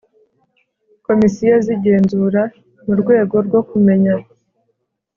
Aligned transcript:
Komisiyo 1.05 1.55
z 1.65 1.67
igenzura 1.75 2.41
mu 2.85 2.93
rwego 3.01 3.35
rwo 3.47 3.61
kumenya 3.69 4.13